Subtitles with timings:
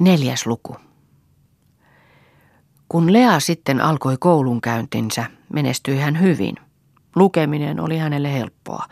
[0.00, 0.76] Neljäs luku.
[2.88, 6.54] Kun Lea sitten alkoi koulunkäyntinsä, menestyi hän hyvin.
[7.14, 8.84] Lukeminen oli hänelle helppoa.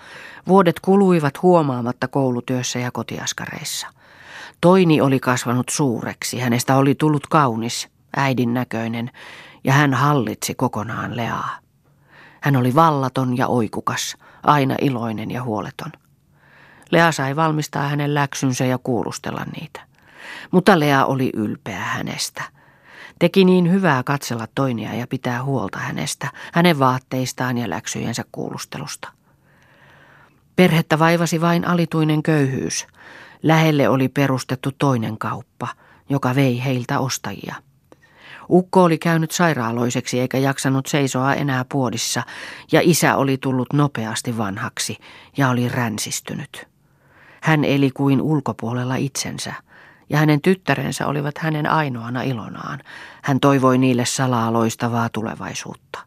[0.48, 3.87] Vuodet kuluivat huomaamatta koulutyössä ja kotiaskareissa.
[4.61, 9.11] Toini oli kasvanut suureksi, hänestä oli tullut kaunis, äidin näköinen,
[9.64, 11.59] ja hän hallitsi kokonaan Leaa.
[12.41, 15.93] Hän oli vallaton ja oikukas, aina iloinen ja huoleton.
[16.91, 19.94] Lea sai valmistaa hänen läksynsä ja kuulustella niitä.
[20.50, 22.43] Mutta Lea oli ylpeä hänestä.
[23.19, 29.09] Teki niin hyvää katsella toinia ja pitää huolta hänestä, hänen vaatteistaan ja läksyjensä kuulustelusta.
[30.56, 32.87] Perhettä vaivasi vain alituinen köyhyys.
[33.42, 35.68] Lähelle oli perustettu toinen kauppa,
[36.09, 37.54] joka vei heiltä ostajia.
[38.51, 42.23] Ukko oli käynyt sairaaloiseksi eikä jaksanut seisoa enää puodissa,
[42.73, 44.98] ja isä oli tullut nopeasti vanhaksi
[45.37, 46.68] ja oli ränsistynyt.
[47.43, 49.54] Hän eli kuin ulkopuolella itsensä,
[50.11, 52.81] ja hänen tyttärensä olivat hänen ainoana ilonaan.
[53.23, 55.99] Hän toivoi niille salaa loistavaa tulevaisuutta.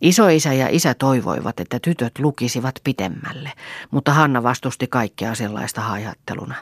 [0.00, 3.52] Isoisä ja isä toivoivat, että tytöt lukisivat pitemmälle,
[3.90, 6.54] mutta Hanna vastusti kaikkea sellaista haihatteluna.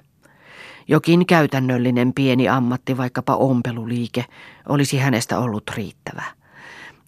[0.88, 4.24] Jokin käytännöllinen pieni ammatti, vaikkapa ompeluliike,
[4.68, 6.22] olisi hänestä ollut riittävä.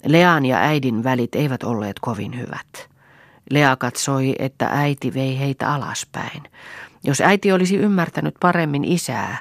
[0.07, 2.92] Lean ja äidin välit eivät olleet kovin hyvät.
[3.51, 6.43] Lea katsoi, että äiti vei heitä alaspäin.
[7.05, 9.39] Jos äiti olisi ymmärtänyt paremmin isää,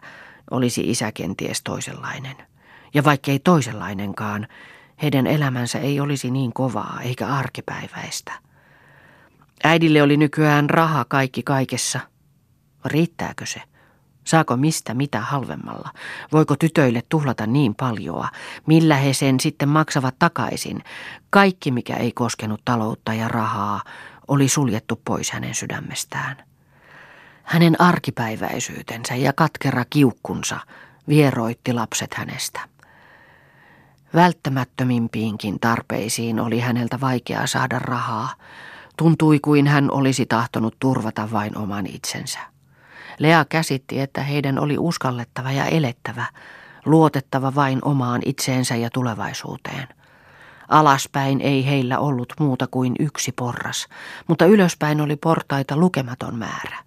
[0.52, 2.36] olisi isä kenties toisenlainen.
[2.94, 4.48] Ja vaikkei toisenlainenkaan,
[5.02, 8.32] heidän elämänsä ei olisi niin kovaa eikä arkipäiväistä.
[9.64, 12.00] Äidille oli nykyään raha kaikki kaikessa.
[12.86, 13.62] Riittääkö se?
[14.24, 15.90] Saako mistä mitä halvemmalla?
[16.32, 18.30] Voiko tytöille tuhlata niin paljoa?
[18.68, 20.84] Millä he sen sitten maksavat takaisin?
[21.30, 23.82] Kaikki, mikä ei koskenut taloutta ja rahaa,
[24.28, 26.38] oli suljettu pois hänen sydämestään.
[27.44, 30.60] Hänen arkipäiväisyytensä ja katkera kiukkunsa
[31.08, 32.60] vieroitti lapset hänestä.
[34.14, 38.34] Välttämättömimpiinkin tarpeisiin oli häneltä vaikea saada rahaa.
[38.98, 42.51] Tuntui kuin hän olisi tahtonut turvata vain oman itsensä.
[43.22, 46.26] Lea käsitti, että heidän oli uskallettava ja elettävä,
[46.86, 49.88] luotettava vain omaan itseensä ja tulevaisuuteen.
[50.68, 53.88] Alaspäin ei heillä ollut muuta kuin yksi porras,
[54.28, 56.78] mutta ylöspäin oli portaita lukematon määrä.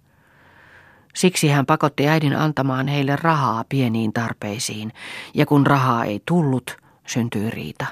[1.13, 4.91] Siksi hän pakotti äidin antamaan heille rahaa pieniin tarpeisiin,
[5.33, 7.85] ja kun rahaa ei tullut, syntyi riita.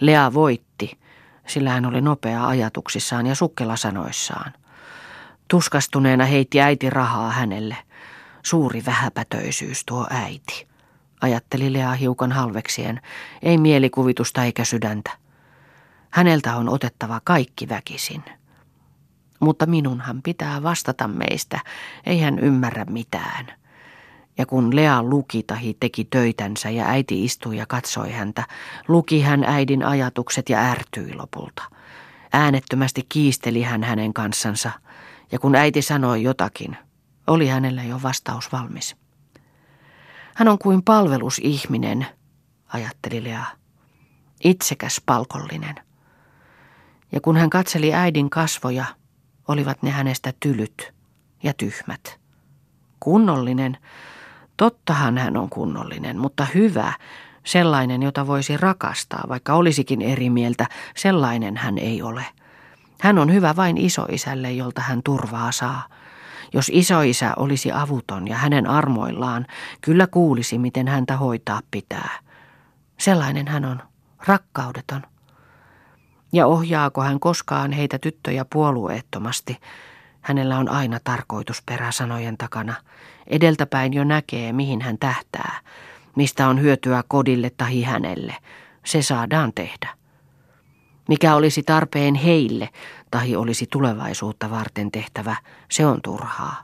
[0.00, 0.98] Lea voitti,
[1.46, 4.52] sillä hän oli nopea ajatuksissaan ja sukkela sanoissaan.
[5.52, 7.76] Tuskastuneena heitti äiti rahaa hänelle.
[8.42, 10.68] Suuri vähäpätöisyys tuo äiti,
[11.20, 13.00] ajatteli Lea hiukan halveksien,
[13.42, 15.10] ei mielikuvitusta eikä sydäntä.
[16.10, 18.24] Häneltä on otettava kaikki väkisin.
[19.40, 21.60] Mutta minunhan pitää vastata meistä,
[22.06, 23.46] ei hän ymmärrä mitään.
[24.38, 28.44] Ja kun Lea luki tahi teki töitänsä ja äiti istui ja katsoi häntä,
[28.88, 31.62] luki hän äidin ajatukset ja ärtyi lopulta.
[32.32, 34.70] Äänettömästi kiisteli hän hänen kanssansa–
[35.32, 36.76] ja kun äiti sanoi jotakin,
[37.26, 38.96] oli hänellä jo vastaus valmis.
[40.34, 42.06] Hän on kuin palvelusihminen,
[42.68, 43.44] ajatteli Lea.
[44.44, 45.74] Itsekäs palkollinen.
[47.12, 48.84] Ja kun hän katseli äidin kasvoja,
[49.48, 50.92] olivat ne hänestä tylyt
[51.42, 52.20] ja tyhmät.
[53.00, 53.78] Kunnollinen,
[54.56, 56.92] tottahan hän on kunnollinen, mutta hyvä,
[57.44, 60.66] sellainen, jota voisi rakastaa, vaikka olisikin eri mieltä,
[60.96, 62.24] sellainen hän ei ole–
[63.02, 65.86] hän on hyvä vain isoisälle, jolta hän turvaa saa.
[66.52, 69.46] Jos isoisä olisi avuton ja hänen armoillaan,
[69.80, 72.18] kyllä kuulisi, miten häntä hoitaa pitää.
[72.98, 73.82] Sellainen hän on,
[74.26, 75.02] rakkaudeton.
[76.32, 79.60] Ja ohjaako hän koskaan heitä tyttöjä puolueettomasti?
[80.20, 82.74] Hänellä on aina tarkoitus peräsanojen takana.
[83.26, 85.60] Edeltäpäin jo näkee, mihin hän tähtää,
[86.16, 88.36] mistä on hyötyä kodille tai hänelle.
[88.84, 90.01] Se saadaan tehdä.
[91.08, 92.68] Mikä olisi tarpeen heille
[93.10, 95.36] tai olisi tulevaisuutta varten tehtävä,
[95.70, 96.62] se on turhaa.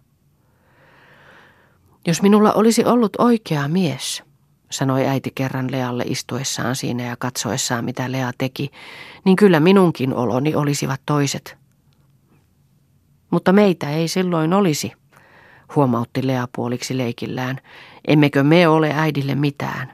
[2.07, 4.23] Jos minulla olisi ollut oikea mies,
[4.71, 8.71] sanoi äiti kerran Lealle istuessaan siinä ja katsoessaan mitä Lea teki,
[9.25, 11.59] niin kyllä minunkin oloni olisivat toiset.
[13.31, 14.93] Mutta meitä ei silloin olisi,
[15.77, 17.59] huomautti Lea puoliksi leikillään.
[18.09, 19.93] Emmekö me ole äidille mitään?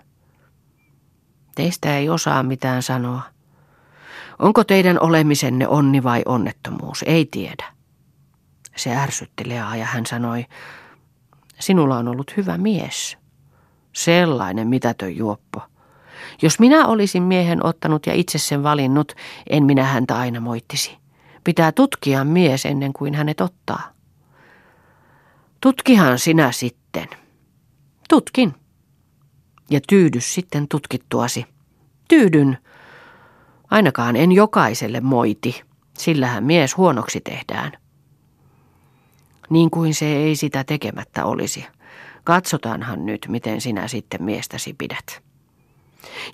[1.55, 3.34] Teistä ei osaa mitään sanoa.
[4.39, 7.05] Onko teidän olemisenne onni vai onnettomuus?
[7.07, 7.65] Ei tiedä.
[8.77, 10.47] Se ärsytti Leaa ja hän sanoi,
[11.61, 13.19] sinulla on ollut hyvä mies.
[13.93, 15.63] Sellainen mitätön juoppo.
[16.43, 19.13] Jos minä olisin miehen ottanut ja itse sen valinnut,
[19.51, 20.97] en minä häntä aina moittisi.
[21.45, 23.93] Pitää tutkia mies ennen kuin hänet ottaa.
[25.61, 27.09] Tutkihan sinä sitten.
[28.09, 28.55] Tutkin.
[29.71, 31.47] Ja tyydy sitten tutkittuasi.
[32.09, 32.59] Tyydyn.
[33.71, 35.63] Ainakaan en jokaiselle moiti,
[35.99, 37.73] sillähän mies huonoksi tehdään.
[39.51, 41.67] Niin kuin se ei sitä tekemättä olisi.
[42.25, 45.23] Katsotaanhan nyt, miten sinä sitten miestäsi pidät.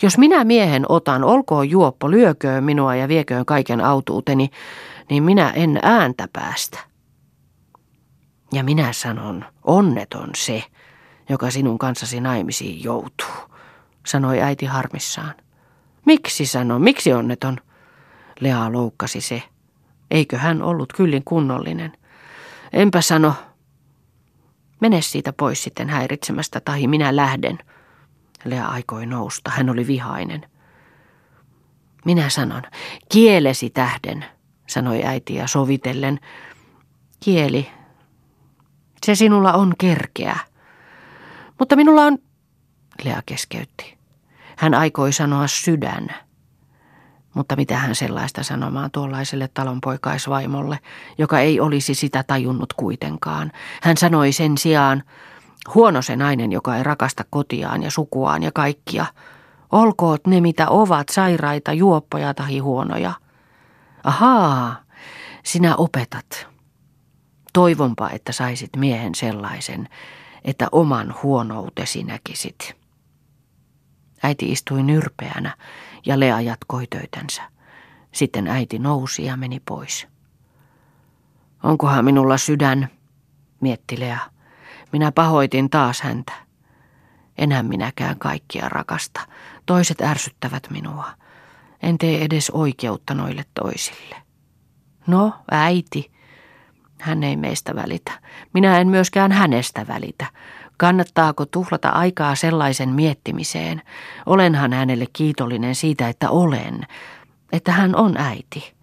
[0.03, 4.50] Jos minä miehen otan, olkoon juoppo, lyököön minua ja vieköön kaiken autuuteni,
[5.11, 6.79] niin minä en ääntä päästä.
[8.53, 10.65] Ja minä sanon, onneton se,
[11.29, 13.56] joka sinun kanssasi naimisiin joutuu,
[14.06, 15.35] sanoi äiti harmissaan.
[16.06, 17.56] Miksi sano, miksi onneton?
[18.41, 19.43] Lea loukkasi se.
[20.11, 21.93] Eikö hän ollut kyllin kunnollinen?
[22.73, 23.35] Enpä sano.
[24.81, 27.58] Mene siitä pois sitten häiritsemästä, tai minä lähden.
[28.44, 30.47] Lea aikoi nousta, hän oli vihainen.
[32.05, 32.62] Minä sanon,
[33.12, 34.25] kielesi tähden,
[34.67, 36.20] sanoi äiti ja sovitellen.
[37.20, 37.70] Kieli,
[39.06, 40.38] se sinulla on kerkeä.
[41.58, 42.19] Mutta minulla on,
[43.05, 44.00] Lea keskeytti.
[44.61, 46.09] Hän aikoi sanoa sydän.
[47.35, 50.79] Mutta mitä hän sellaista sanomaan tuollaiselle talonpoikaisvaimolle,
[51.19, 53.53] joka ei olisi sitä tajunnut kuitenkaan.
[53.83, 55.03] Hän sanoi sen sijaan,
[55.75, 59.07] huono se nainen, joka ei rakasta kotiaan ja sukuaan ja kaikkia.
[59.73, 63.13] Olkoot ne mitä ovat, sairaita, juoppoja tai huonoja.
[64.05, 64.77] Ahaa,
[65.45, 66.47] sinä opetat.
[67.53, 69.89] Toivonpa, että saisit miehen sellaisen,
[70.45, 72.80] että oman huonoutesi näkisit.
[74.22, 75.56] Äiti istui nyrpeänä
[76.06, 77.43] ja Lea jatkoi töitänsä.
[78.12, 80.08] Sitten äiti nousi ja meni pois.
[81.62, 82.88] Onkohan minulla sydän,
[83.61, 84.19] mietti Lea.
[84.93, 86.32] Minä pahoitin taas häntä.
[87.38, 89.20] Enhän minäkään kaikkia rakasta.
[89.67, 91.11] Toiset ärsyttävät minua.
[91.82, 94.17] En tee edes oikeutta noille toisille.
[95.06, 96.12] No, äiti.
[97.00, 98.12] Hän ei meistä välitä.
[98.55, 100.26] Minä en myöskään hänestä välitä.
[100.81, 103.82] Kannattaako tuhlata aikaa sellaisen miettimiseen?
[104.27, 106.87] Olenhan hänelle kiitollinen siitä, että olen,
[107.53, 108.75] että hän on äiti.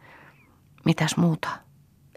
[0.86, 1.50] Mitäs muuta?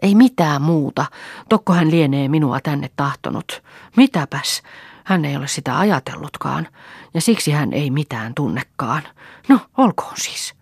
[0.01, 1.05] Ei mitään muuta.
[1.49, 3.63] Tokko hän lienee minua tänne tahtonut.
[3.97, 4.61] Mitäpäs?
[5.03, 6.67] Hän ei ole sitä ajatellutkaan,
[7.13, 9.03] ja siksi hän ei mitään tunnekaan.
[9.47, 10.53] No, olkoon siis.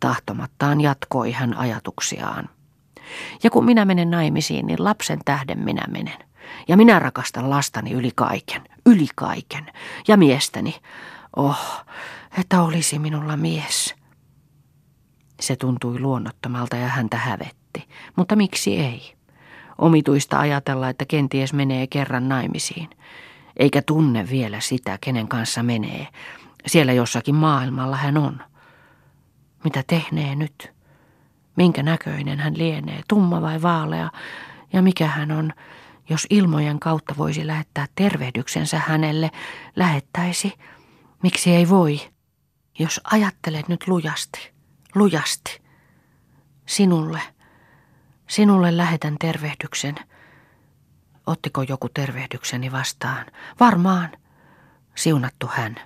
[0.00, 2.48] Tahtomattaan jatkoi hän ajatuksiaan.
[3.42, 6.27] Ja kun minä menen naimisiin, niin lapsen tähden minä menen.
[6.68, 9.66] Ja minä rakastan lastani yli kaiken, yli kaiken.
[10.08, 10.74] Ja miestäni.
[11.36, 11.84] Oh,
[12.38, 13.94] että olisi minulla mies.
[15.40, 17.88] Se tuntui luonnottomalta ja häntä hävetti.
[18.16, 19.14] Mutta miksi ei?
[19.78, 22.90] Omituista ajatella, että kenties menee kerran naimisiin.
[23.56, 26.08] Eikä tunne vielä sitä, kenen kanssa menee.
[26.66, 28.42] Siellä jossakin maailmalla hän on.
[29.64, 30.72] Mitä tehnee nyt?
[31.56, 34.10] Minkä näköinen hän lienee, tumma vai vaalea?
[34.72, 35.52] Ja mikä hän on?
[36.10, 39.30] Jos ilmojen kautta voisi lähettää tervehdyksensä hänelle,
[39.76, 40.52] lähettäisi.
[41.22, 42.00] Miksi ei voi?
[42.78, 44.52] Jos ajattelet nyt lujasti,
[44.94, 45.62] lujasti.
[46.66, 47.20] Sinulle,
[48.26, 49.94] sinulle lähetän tervehdyksen.
[51.26, 53.26] Ottiko joku tervehdykseni vastaan?
[53.60, 54.10] Varmaan.
[54.94, 55.76] Siunattu hän.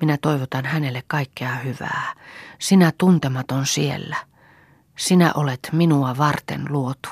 [0.00, 2.14] Minä toivotan hänelle kaikkea hyvää.
[2.58, 4.16] Sinä tuntematon siellä.
[4.96, 7.08] Sinä olet minua varten luotu.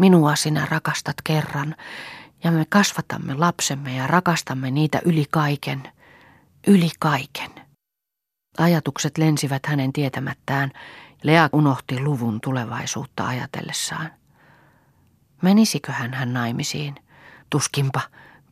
[0.00, 1.76] Minua sinä rakastat kerran,
[2.44, 5.82] ja me kasvatamme lapsemme ja rakastamme niitä yli kaiken,
[6.66, 7.50] yli kaiken.
[8.58, 10.72] Ajatukset lensivät hänen tietämättään.
[11.22, 14.10] Lea unohti luvun tulevaisuutta ajatellessaan.
[15.42, 16.94] Menisiköhän hän naimisiin?
[17.50, 18.00] Tuskinpa.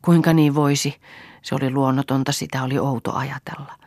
[0.01, 1.01] Kuinka niin voisi?
[1.41, 3.78] Se oli luonnotonta, sitä oli outo ajatella.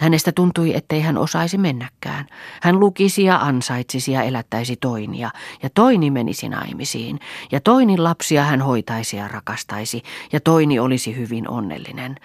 [0.00, 2.26] Hänestä tuntui, ettei hän osaisi mennäkään.
[2.62, 5.30] Hän lukisi ja ansaitsisi ja elättäisi toinia,
[5.62, 7.20] ja toini menisi naimisiin,
[7.52, 10.02] ja toinin lapsia hän hoitaisi ja rakastaisi,
[10.32, 12.16] ja toini olisi hyvin onnellinen.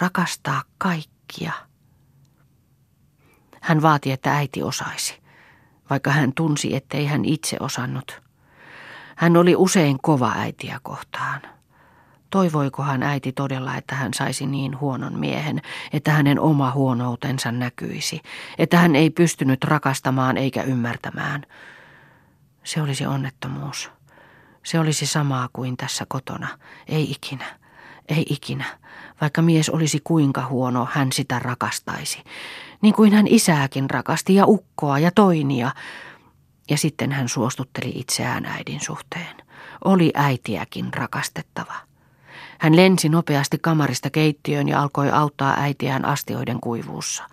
[0.00, 1.52] Rakastaa kaikkia.
[3.60, 5.20] Hän vaati, että äiti osaisi,
[5.90, 8.22] vaikka hän tunsi, ettei hän itse osannut.
[9.16, 11.57] Hän oli usein kova äitiä kohtaan.
[12.30, 18.20] Toivoikohan äiti todella, että hän saisi niin huonon miehen, että hänen oma huonoutensa näkyisi,
[18.58, 21.46] että hän ei pystynyt rakastamaan eikä ymmärtämään.
[22.64, 23.90] Se olisi onnettomuus.
[24.62, 26.48] Se olisi samaa kuin tässä kotona.
[26.88, 27.44] Ei ikinä,
[28.08, 28.64] ei ikinä.
[29.20, 32.24] Vaikka mies olisi kuinka huono, hän sitä rakastaisi.
[32.82, 35.70] Niin kuin hän isääkin rakasti ja ukkoa ja toinia.
[36.70, 39.36] Ja sitten hän suostutteli itseään äidin suhteen.
[39.84, 41.87] Oli äitiäkin rakastettava.
[42.58, 47.24] Hän lensi nopeasti kamarista keittiöön ja alkoi auttaa äitiään astioiden kuivuussa.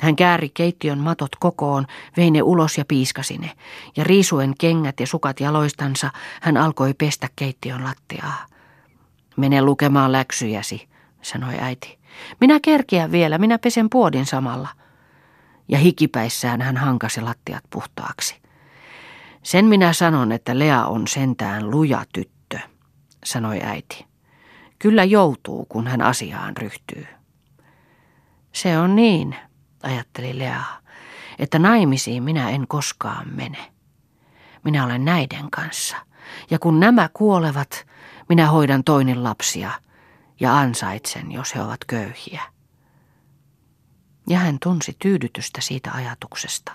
[0.00, 3.50] Hän kääri keittiön matot kokoon, vei ne ulos ja piiskasi ne,
[3.96, 8.46] ja riisuen kengät ja sukat jaloistansa hän alkoi pestä keittiön lattiaa.
[9.36, 10.88] Mene lukemaan läksyjäsi,
[11.22, 11.98] sanoi äiti.
[12.40, 14.68] Minä kerkiän vielä, minä pesen puodin samalla.
[15.68, 18.42] Ja hikipäissään hän hankasi lattiat puhtaaksi.
[19.42, 22.58] Sen minä sanon, että Lea on sentään luja tyttö,
[23.24, 24.11] sanoi äiti.
[24.82, 27.06] Kyllä joutuu, kun hän asiaan ryhtyy.
[28.52, 29.36] Se on niin,
[29.82, 30.64] ajatteli Lea,
[31.38, 33.72] että naimisiin minä en koskaan mene.
[34.64, 35.96] Minä olen näiden kanssa,
[36.50, 37.86] ja kun nämä kuolevat,
[38.28, 39.70] minä hoidan toinen lapsia
[40.40, 42.42] ja ansaitsen, jos he ovat köyhiä.
[44.28, 46.70] Ja hän tunsi tyydytystä siitä ajatuksesta.